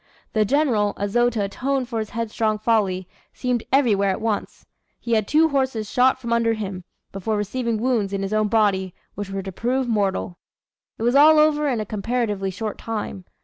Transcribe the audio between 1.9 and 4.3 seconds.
his headstrong folly, seemed everywhere at